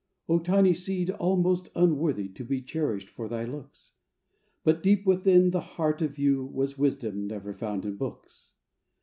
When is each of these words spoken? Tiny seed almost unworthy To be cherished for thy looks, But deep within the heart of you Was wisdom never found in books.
Tiny 0.43 0.73
seed 0.73 1.11
almost 1.11 1.69
unworthy 1.75 2.27
To 2.29 2.43
be 2.43 2.63
cherished 2.63 3.07
for 3.07 3.29
thy 3.29 3.45
looks, 3.45 3.93
But 4.63 4.81
deep 4.81 5.05
within 5.05 5.51
the 5.51 5.59
heart 5.61 6.01
of 6.01 6.17
you 6.17 6.43
Was 6.43 6.75
wisdom 6.75 7.27
never 7.27 7.53
found 7.53 7.85
in 7.85 7.97
books. 7.97 8.55